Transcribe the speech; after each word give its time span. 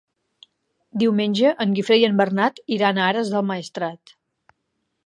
Diumenge 1.03 1.51
en 1.67 1.75
Guifré 1.81 1.99
i 2.05 2.07
en 2.09 2.17
Bernat 2.23 2.59
iran 2.79 2.97
a 2.97 3.07
Ares 3.13 3.31
del 3.37 3.47
Maestrat. 3.53 4.17